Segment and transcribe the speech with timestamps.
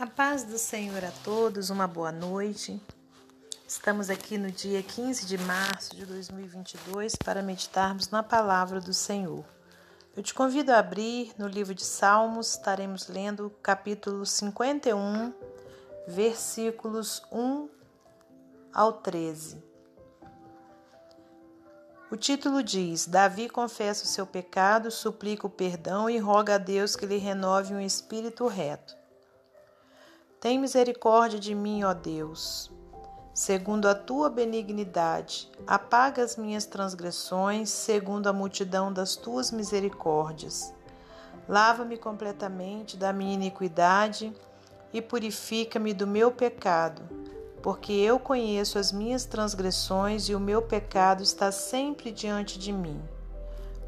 [0.00, 2.80] A paz do Senhor a todos, uma boa noite.
[3.66, 9.44] Estamos aqui no dia 15 de março de 2022 para meditarmos na palavra do Senhor.
[10.16, 15.34] Eu te convido a abrir no livro de Salmos, estaremos lendo capítulo 51,
[16.06, 17.68] versículos 1
[18.72, 19.60] ao 13.
[22.08, 26.94] O título diz: Davi confessa o seu pecado, suplica o perdão e roga a Deus
[26.94, 28.97] que lhe renove um espírito reto.
[30.40, 32.70] Tem misericórdia de mim, ó Deus.
[33.34, 40.72] Segundo a tua benignidade, apaga as minhas transgressões, segundo a multidão das tuas misericórdias.
[41.48, 44.32] Lava-me completamente da minha iniquidade
[44.92, 47.02] e purifica-me do meu pecado,
[47.60, 53.02] porque eu conheço as minhas transgressões e o meu pecado está sempre diante de mim.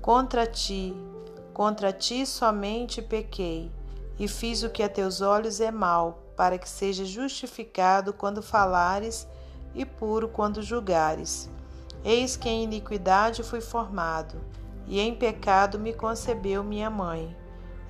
[0.03, 0.97] Contra ti,
[1.55, 3.71] contra ti somente pequei
[4.19, 9.29] e fiz o que a teus olhos é mal para que seja justificado quando falares
[9.75, 11.51] e puro quando julgares.
[12.03, 14.41] Eis que em iniquidade fui formado,
[14.87, 17.37] e em pecado me concebeu minha mãe.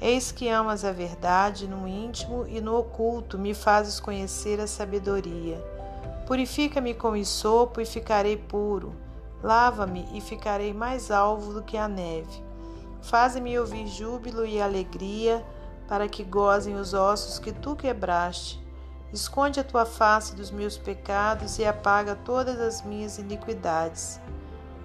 [0.00, 5.64] Eis que amas a verdade no íntimo e no oculto me fazes conhecer a sabedoria.
[6.26, 8.96] Purifica-me com isopo e ficarei puro.
[9.44, 12.42] Lava-me e ficarei mais alvo do que a neve.
[13.00, 15.40] Faze-me ouvir júbilo e alegria
[15.90, 18.64] para que gozem os ossos que tu quebraste.
[19.12, 24.20] Esconde a tua face dos meus pecados e apaga todas as minhas iniquidades.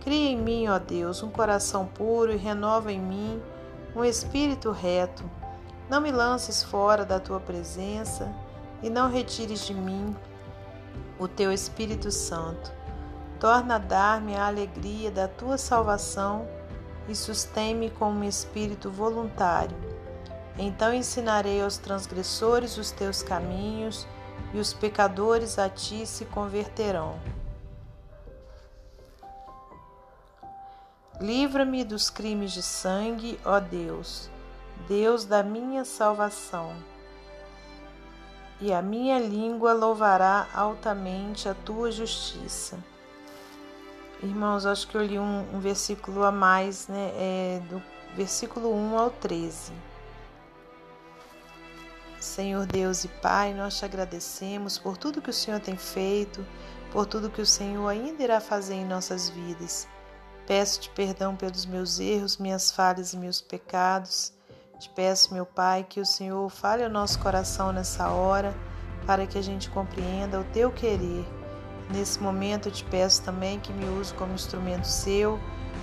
[0.02, 3.40] Cria em mim, ó Deus, um coração puro e renova em mim
[3.96, 5.24] um espírito reto.
[5.88, 8.34] Não me lances fora da tua presença
[8.82, 10.16] e não retires de mim
[11.20, 12.74] o teu Espírito Santo.
[13.40, 16.48] Torna a dar-me a alegria da tua salvação
[17.08, 19.95] e sustém-me com um espírito voluntário
[20.58, 24.08] então ensinarei aos transgressores os teus caminhos,
[24.54, 27.20] e os pecadores a ti se converterão.
[31.20, 34.30] Livra-me dos crimes de sangue, ó Deus,
[34.88, 36.74] Deus da minha salvação.
[38.62, 42.78] E a minha língua louvará altamente a tua justiça.
[44.24, 47.12] Irmãos, acho que eu li um, um versículo a mais, né?
[47.16, 47.82] É, do
[48.16, 49.74] versículo 1 ao 13.
[52.26, 56.46] Senhor Deus e Pai, nós te agradecemos por tudo que o Senhor tem feito,
[56.92, 59.88] por tudo que o Senhor ainda irá fazer em nossas vidas.
[60.48, 64.34] Peço-te perdão pelos meus erros, minhas falhas e meus pecados.
[64.80, 68.54] Te peço, meu Pai, que o Senhor fale ao nosso coração nessa hora,
[69.06, 71.26] para que a gente compreenda o teu querer.
[71.92, 75.40] Nesse momento eu te peço também que me use como instrumento seu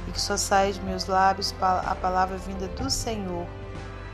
[0.08, 3.46] e que só saia de meus lábios a palavra vinda do Senhor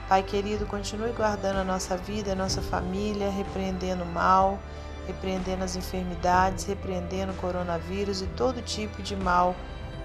[0.09, 4.59] Pai querido, continue guardando a nossa vida, a nossa família, repreendendo o mal,
[5.07, 9.55] repreendendo as enfermidades, repreendendo o coronavírus e todo tipo de mal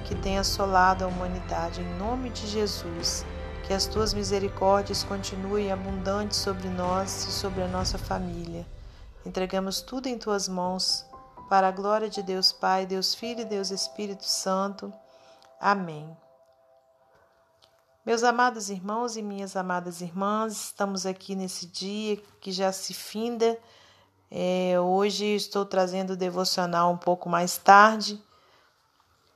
[0.04, 1.82] que tem assolado a humanidade.
[1.82, 3.26] Em nome de Jesus,
[3.66, 8.66] que as tuas misericórdias continuem abundantes sobre nós e sobre a nossa família.
[9.26, 11.06] Entregamos tudo em tuas mãos,
[11.50, 14.92] para a glória de Deus Pai, Deus Filho e Deus Espírito Santo.
[15.62, 16.23] Amém.
[18.06, 23.58] Meus amados irmãos e minhas amadas irmãs, estamos aqui nesse dia que já se finda.
[24.30, 28.22] É, hoje estou trazendo o devocional um pouco mais tarde,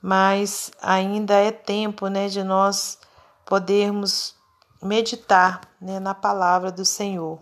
[0.02, 2.98] mas ainda é tempo né, de nós
[3.46, 4.34] podermos
[4.82, 7.40] meditar né, na palavra do Senhor.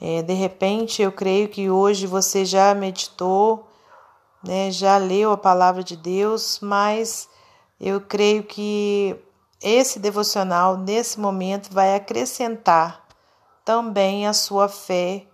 [0.00, 3.68] É, de repente, eu creio que hoje você já meditou,
[4.42, 7.28] né, já leu a palavra de Deus, mas
[7.78, 9.16] eu creio que
[9.62, 13.06] esse devocional, nesse momento, vai acrescentar
[13.64, 15.26] também a sua fé,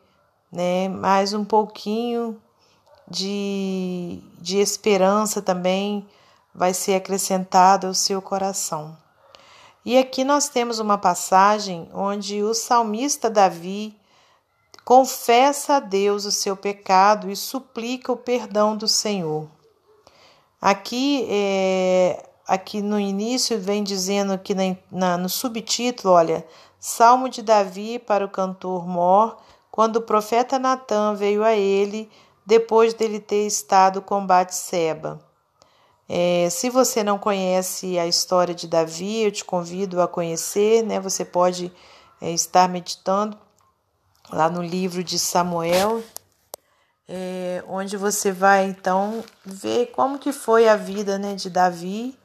[0.51, 0.89] né?
[0.89, 2.41] mais um pouquinho
[3.09, 6.09] de, de esperança também
[6.55, 8.97] vai ser acrescentado ao seu coração.
[9.85, 13.95] E aqui nós temos uma passagem onde o salmista Davi
[14.85, 19.49] confessa a Deus o seu pecado e suplica o perdão do Senhor.
[20.61, 26.47] Aqui é, aqui no início vem dizendo aqui na, na, no subtítulo, olha,
[26.79, 29.39] Salmo de Davi para o cantor Mor,
[29.71, 32.11] quando o profeta Natan veio a ele
[32.47, 35.19] depois dele ter estado com Batseba.
[36.07, 41.01] É, se você não conhece a história de Davi, eu te convido a conhecer, né?
[41.01, 41.73] Você pode
[42.21, 43.39] é, estar meditando
[44.31, 46.03] lá no livro de Samuel,
[47.09, 52.17] é, onde você vai então ver como que foi a vida né, de Davi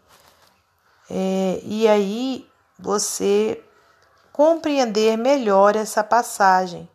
[1.09, 2.47] é, e aí
[2.77, 3.63] você
[4.31, 6.89] compreender melhor essa passagem.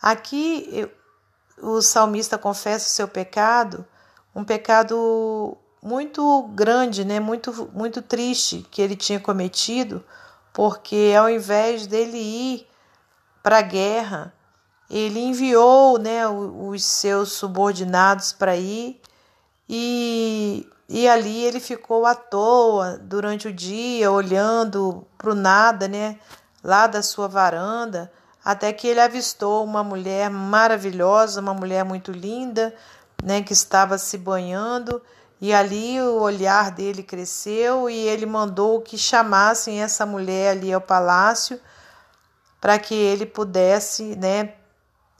[0.00, 0.90] Aqui
[1.60, 3.86] o salmista confessa o seu pecado,
[4.34, 7.20] um pecado muito grande, né?
[7.20, 10.04] muito, muito triste que ele tinha cometido,
[10.52, 12.66] porque ao invés dele ir
[13.42, 14.34] para a guerra,
[14.90, 19.00] ele enviou né, os seus subordinados para ir
[19.68, 26.18] e, e ali ele ficou à toa durante o dia, olhando para o nada, né,
[26.62, 28.12] lá da sua varanda,
[28.44, 32.74] até que ele avistou uma mulher maravilhosa, uma mulher muito linda,
[33.22, 35.00] né, que estava se banhando,
[35.40, 40.80] e ali o olhar dele cresceu e ele mandou que chamassem essa mulher ali ao
[40.80, 41.60] palácio
[42.60, 44.54] para que ele pudesse, né,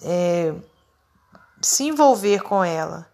[0.02, 0.54] é,
[1.60, 3.06] se envolver com ela.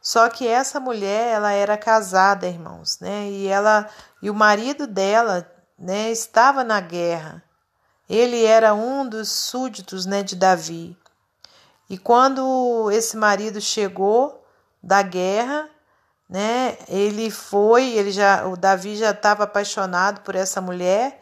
[0.00, 3.28] Só que essa mulher, ela era casada, irmãos, né?
[3.28, 3.86] E ela
[4.22, 7.42] e o marido dela, né, estava na guerra.
[8.08, 10.96] Ele era um dos súditos, né, de Davi.
[11.88, 14.44] E quando esse marido chegou
[14.82, 15.68] da guerra,
[16.28, 21.20] né, ele foi, ele já, o Davi já estava apaixonado por essa mulher.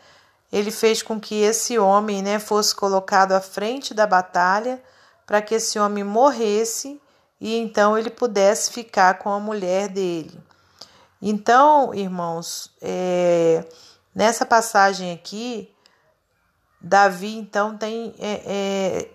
[0.52, 4.82] Ele fez com que esse homem, né, fosse colocado à frente da batalha
[5.26, 7.00] para que esse homem morresse
[7.40, 10.38] e então ele pudesse ficar com a mulher dele.
[11.20, 13.64] Então, irmãos, é,
[14.14, 15.75] nessa passagem aqui,
[16.81, 19.11] Davi então tem é, é,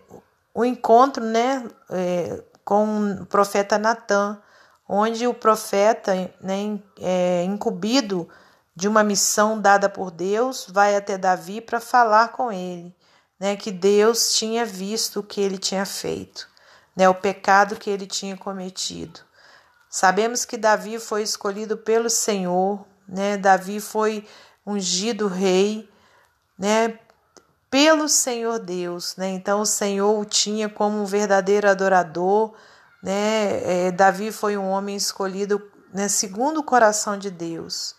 [0.53, 4.41] o encontro né, é, com o profeta Natan,
[4.87, 8.27] onde o profeta, né, é, incumbido
[8.75, 12.93] de uma missão dada por Deus, vai até Davi para falar com ele
[13.43, 16.47] né, que Deus tinha visto o que ele tinha feito,
[16.95, 19.19] né, o pecado que ele tinha cometido.
[19.89, 24.27] Sabemos que Davi foi escolhido pelo Senhor, né, Davi foi
[24.65, 25.89] ungido rei,
[26.57, 26.97] né,
[27.73, 29.29] pelo Senhor Deus, né?
[29.29, 32.53] Então o Senhor o tinha como um verdadeiro adorador,
[33.01, 33.87] né?
[33.87, 35.59] É, Davi foi um homem escolhido
[35.91, 37.95] né, segundo o coração de Deus.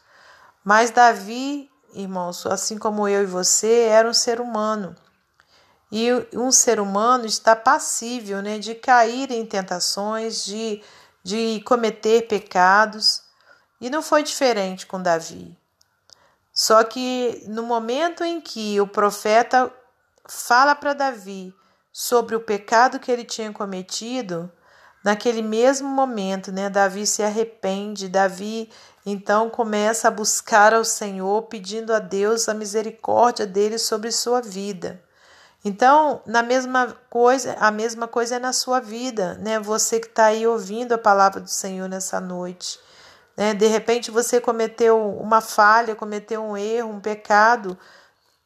[0.62, 4.94] Mas Davi, irmãos, assim como eu e você, era um ser humano.
[5.96, 10.82] E um ser humano está passível né, de cair em tentações, de,
[11.22, 13.22] de cometer pecados.
[13.80, 15.56] E não foi diferente com Davi.
[16.52, 19.72] Só que no momento em que o profeta
[20.28, 21.54] fala para Davi
[21.92, 24.50] sobre o pecado que ele tinha cometido,
[25.04, 28.68] naquele mesmo momento, né, Davi se arrepende, Davi
[29.06, 35.03] então começa a buscar ao Senhor, pedindo a Deus a misericórdia dele sobre sua vida.
[35.64, 39.58] Então, na mesma coisa, a mesma coisa é na sua vida, né?
[39.58, 42.78] Você que está aí ouvindo a palavra do Senhor nessa noite,
[43.34, 43.54] né?
[43.54, 47.78] De repente você cometeu uma falha, cometeu um erro, um pecado,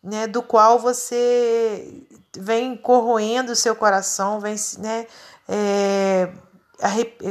[0.01, 0.29] né?
[0.29, 2.07] Do qual você
[2.37, 5.07] vem corroendo o seu coração, vem, né?
[5.49, 6.31] É,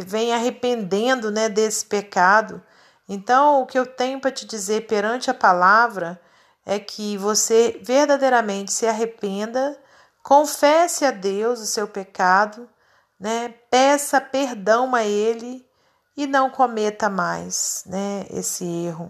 [0.06, 1.48] vem arrependendo, né?
[1.48, 2.62] Desse pecado.
[3.08, 6.20] Então, o que eu tenho para te dizer perante a palavra
[6.70, 9.80] é que você verdadeiramente se arrependa,
[10.22, 12.70] confesse a Deus o seu pecado,
[13.18, 13.54] né?
[13.72, 15.66] Peça perdão a ele
[16.18, 19.10] e não cometa mais, né, esse erro.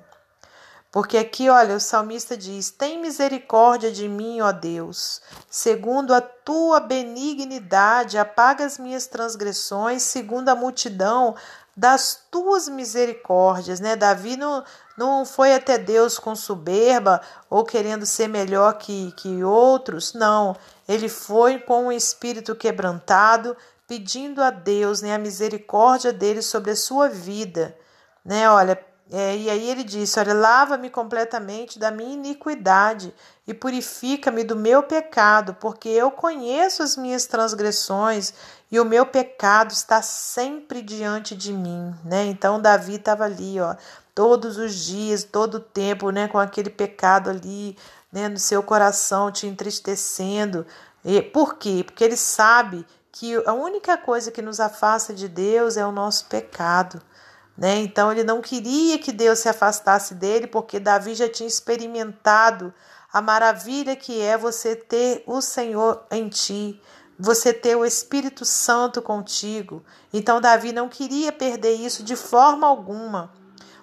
[0.92, 5.20] Porque aqui, olha, o salmista diz: Tem misericórdia de mim, ó Deus,
[5.50, 11.36] segundo a tua benignidade, apaga as minhas transgressões, segundo a multidão
[11.76, 13.96] das tuas misericórdias, né?
[13.96, 14.64] Davi não,
[14.98, 20.56] não foi até Deus com soberba ou querendo ser melhor que, que outros, não.
[20.88, 23.56] Ele foi com um espírito quebrantado,
[23.88, 27.78] pedindo a Deus né, a misericórdia dele sobre a sua vida.
[28.26, 28.50] Né?
[28.50, 28.78] Olha,
[29.12, 33.14] é, e aí ele disse: Olha, lava-me completamente da minha iniquidade
[33.48, 38.34] e purifica-me do meu pecado, porque eu conheço as minhas transgressões
[38.70, 42.26] e o meu pecado está sempre diante de mim, né?
[42.26, 43.76] Então Davi estava ali, ó,
[44.18, 47.78] todos os dias, todo o tempo, né, com aquele pecado ali,
[48.12, 50.66] né, no seu coração te entristecendo.
[51.06, 51.84] E por quê?
[51.86, 56.26] Porque ele sabe que a única coisa que nos afasta de Deus é o nosso
[56.26, 57.00] pecado.
[57.56, 57.78] Né?
[57.78, 62.74] Então ele não queria que Deus se afastasse dele, porque Davi já tinha experimentado
[63.14, 66.82] a maravilha que é você ter o Senhor em ti,
[67.20, 69.86] você ter o Espírito Santo contigo.
[70.12, 73.37] Então Davi não queria perder isso de forma alguma.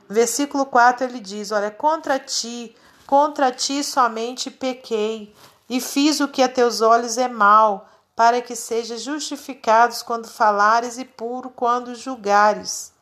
[0.08, 2.74] Versículo 4 ele diz: Olha, contra ti,
[3.06, 5.34] contra ti somente pequei,
[5.68, 10.98] e fiz o que a teus olhos é mal, para que sejas justificados quando falares
[10.98, 12.92] e puro quando julgares.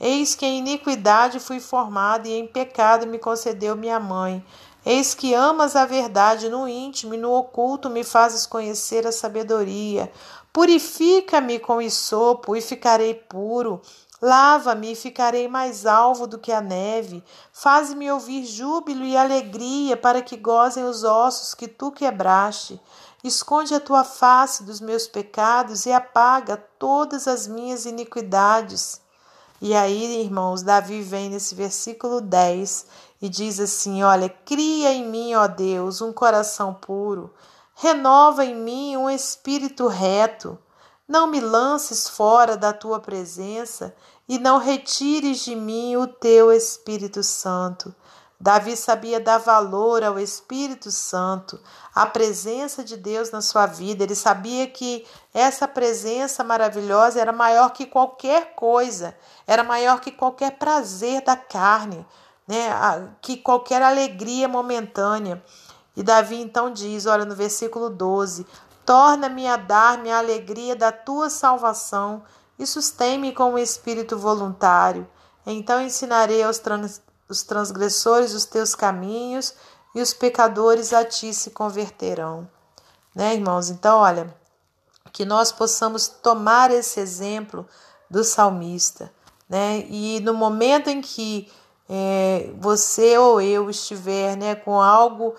[0.00, 4.44] Eis que em iniquidade fui formado e em pecado me concedeu minha mãe.
[4.84, 10.10] Eis que amas a verdade no íntimo e no oculto me fazes conhecer a sabedoria.
[10.52, 13.80] Purifica-me com isopo e ficarei puro.
[14.22, 17.22] Lava-me e ficarei mais alvo do que a neve.
[17.52, 22.80] Faz-me ouvir júbilo e alegria, para que gozem os ossos que tu quebraste.
[23.22, 29.00] Esconde a tua face dos meus pecados e apaga todas as minhas iniquidades.
[29.60, 32.86] E aí, irmãos, Davi vem nesse versículo 10
[33.22, 37.32] e diz assim: Olha, cria em mim, ó Deus, um coração puro,
[37.74, 40.58] renova em mim um espírito reto.
[41.06, 43.94] Não me lances fora da tua presença
[44.26, 47.94] e não retires de mim o teu Espírito Santo.
[48.40, 51.60] Davi sabia dar valor ao Espírito Santo,
[51.94, 54.02] à presença de Deus na sua vida.
[54.02, 59.14] Ele sabia que essa presença maravilhosa era maior que qualquer coisa,
[59.46, 62.04] era maior que qualquer prazer da carne,
[62.48, 62.68] né?
[63.20, 65.42] que qualquer alegria momentânea.
[65.96, 68.44] E Davi então diz, olha no versículo 12:
[68.84, 72.22] Torna-me a dar-me a alegria da tua salvação
[72.58, 75.08] e sustém-me com um espírito voluntário.
[75.46, 79.54] Então ensinarei aos trans, os transgressores os teus caminhos
[79.94, 82.48] e os pecadores a ti se converterão.
[83.14, 83.70] Né, irmãos?
[83.70, 84.34] Então, olha,
[85.12, 87.66] que nós possamos tomar esse exemplo
[88.10, 89.12] do salmista,
[89.48, 89.86] né?
[89.88, 91.48] E no momento em que
[91.88, 95.36] é, você ou eu estiver, né, com algo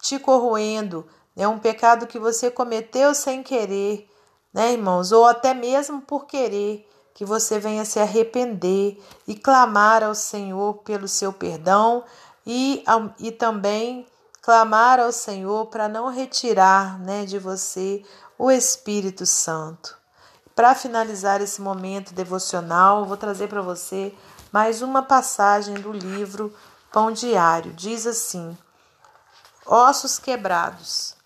[0.00, 4.08] te corroendo, é um pecado que você cometeu sem querer,
[4.52, 5.12] né, irmãos?
[5.12, 11.06] Ou até mesmo por querer, que você venha se arrepender e clamar ao Senhor pelo
[11.06, 12.04] seu perdão
[12.46, 12.82] e,
[13.18, 14.06] e também
[14.40, 18.02] clamar ao Senhor para não retirar né, de você
[18.38, 19.96] o Espírito Santo.
[20.54, 24.14] Para finalizar esse momento devocional, vou trazer para você
[24.50, 26.52] mais uma passagem do livro
[26.92, 27.72] Pão Diário.
[27.72, 28.56] Diz assim:
[29.64, 31.16] Ossos quebrados.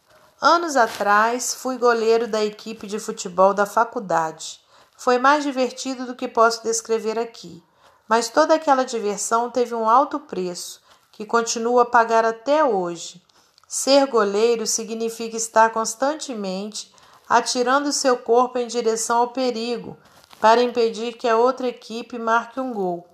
[0.48, 4.60] Anos atrás, fui goleiro da equipe de futebol da faculdade.
[4.96, 7.60] Foi mais divertido do que posso descrever aqui,
[8.08, 13.20] mas toda aquela diversão teve um alto preço, que continuo a pagar até hoje.
[13.66, 16.94] Ser goleiro significa estar constantemente
[17.28, 19.96] atirando seu corpo em direção ao perigo,
[20.40, 23.04] para impedir que a outra equipe marque um gol,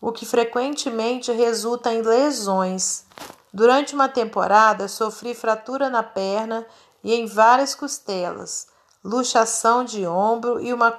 [0.00, 3.06] o que frequentemente resulta em lesões.
[3.52, 6.64] Durante uma temporada, sofri fratura na perna
[7.02, 8.68] e em várias costelas,
[9.02, 10.92] luxação de ombro e uma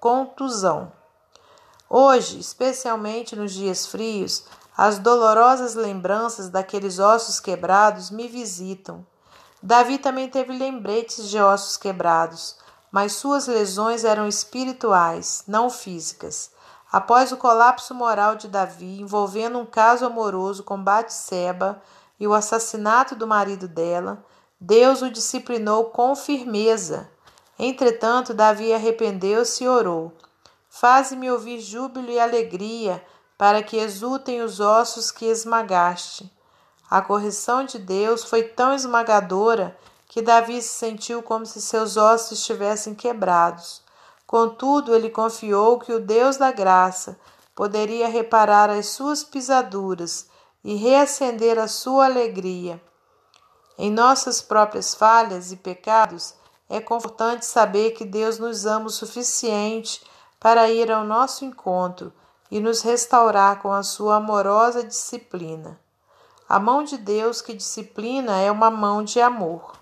[0.00, 0.92] contusão.
[1.90, 4.44] Hoje, especialmente nos dias frios,
[4.76, 9.06] as dolorosas lembranças daqueles ossos quebrados me visitam.
[9.62, 12.56] Davi também teve lembretes de ossos quebrados,
[12.90, 16.50] mas suas lesões eram espirituais, não físicas.
[16.92, 21.80] Após o colapso moral de Davi, envolvendo um caso amoroso com Batseba
[22.20, 24.22] e o assassinato do marido dela,
[24.60, 27.08] Deus o disciplinou com firmeza.
[27.58, 30.12] Entretanto, Davi arrependeu-se e orou:
[30.68, 33.02] Faze-me ouvir júbilo e alegria,
[33.38, 36.30] para que exultem os ossos que esmagaste.
[36.90, 39.74] A correção de Deus foi tão esmagadora
[40.06, 43.80] que Davi se sentiu como se seus ossos estivessem quebrados.
[44.32, 47.20] Contudo, ele confiou que o Deus da graça
[47.54, 50.26] poderia reparar as suas pisaduras
[50.64, 52.82] e reacender a sua alegria.
[53.76, 56.34] Em nossas próprias falhas e pecados,
[56.66, 60.02] é confortante saber que Deus nos ama o suficiente
[60.40, 62.10] para ir ao nosso encontro
[62.50, 65.78] e nos restaurar com a sua amorosa disciplina.
[66.48, 69.81] A mão de Deus que disciplina é uma mão de amor.